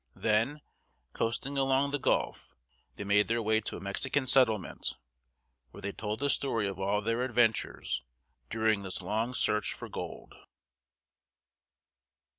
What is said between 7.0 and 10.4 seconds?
their adventures during this long search for gold.